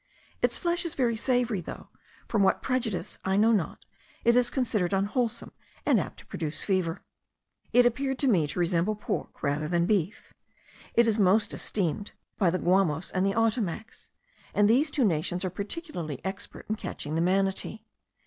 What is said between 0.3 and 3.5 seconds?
Its flesh is very savoury, though, from what prejudice I